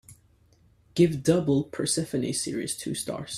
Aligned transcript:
Give 0.95 1.21
Double 1.21 1.65
Persephone 1.65 2.33
series 2.33 2.75
two 2.75 2.95
stars 2.95 3.29